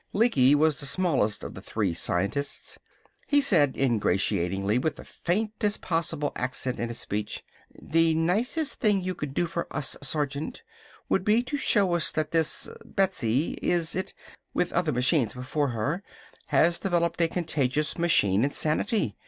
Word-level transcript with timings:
Lecky 0.13 0.55
was 0.55 0.79
the 0.79 0.87
smallest 0.87 1.43
of 1.43 1.53
the 1.53 1.61
three 1.61 1.93
scientists. 1.93 2.79
He 3.27 3.39
said 3.39 3.77
ingratiatingly, 3.77 4.79
with 4.79 4.95
the 4.95 5.05
faintest 5.05 5.81
possible 5.81 6.31
accent 6.35 6.79
in 6.79 6.87
his 6.87 6.97
speech: 6.99 7.43
"The 7.79 8.15
nicest 8.15 8.79
thing 8.79 9.03
you 9.03 9.13
could 9.13 9.35
do 9.35 9.45
for 9.45 9.67
us, 9.69 9.95
Sergeant, 10.01 10.63
would 11.07 11.23
be 11.23 11.43
to 11.43 11.55
show 11.55 11.93
us 11.93 12.11
that 12.13 12.31
this 12.31 12.67
Betsy, 12.83 13.59
is 13.61 13.95
it? 13.95 14.15
with 14.55 14.73
other 14.73 14.91
machines 14.91 15.35
before 15.35 15.67
her, 15.67 16.01
has 16.47 16.79
developed 16.79 17.21
a 17.21 17.27
contagious 17.27 17.99
machine 17.99 18.43
insanity. 18.43 19.15